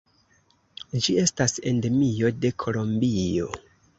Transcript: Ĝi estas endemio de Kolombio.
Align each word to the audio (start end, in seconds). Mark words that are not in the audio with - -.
Ĝi 1.07 1.13
estas 1.23 1.53
endemio 1.73 2.33
de 2.45 2.53
Kolombio. 2.65 3.53